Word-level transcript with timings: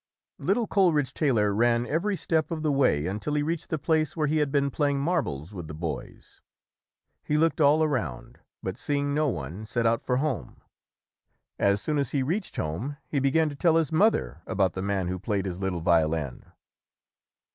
Little 0.39 0.65
Coleridge 0.65 1.13
Taylor 1.13 1.53
ran 1.53 1.85
every 1.85 2.15
step 2.15 2.49
of 2.49 2.63
the 2.63 2.71
way 2.71 3.05
until 3.05 3.35
he 3.35 3.43
reached 3.43 3.69
the 3.69 3.77
place 3.77 4.17
where 4.17 4.25
he 4.25 4.37
had 4.37 4.51
been 4.51 4.71
playing 4.71 4.99
marbles 4.99 5.53
with 5.53 5.67
the 5.67 5.75
boys. 5.75 6.41
He 7.23 7.37
looked 7.37 7.61
all 7.61 7.83
around, 7.83 8.39
but, 8.63 8.79
seeing 8.79 9.13
no 9.13 9.29
one, 9.29 9.63
set 9.63 9.85
out 9.85 10.01
for 10.01 10.17
home. 10.17 10.59
As 11.59 11.83
soon 11.83 11.99
as 11.99 12.13
he 12.13 12.23
reached 12.23 12.55
home, 12.55 12.97
he 13.09 13.19
began 13.19 13.47
to 13.49 13.55
tell 13.55 13.75
his 13.75 13.91
mother 13.91 14.41
about 14.47 14.73
the 14.73 14.81
man 14.81 15.07
who 15.07 15.19
played 15.19 15.45
his 15.45 15.59
little 15.59 15.81
violin. 15.81 16.45